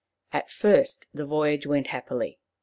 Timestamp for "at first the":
0.33-1.27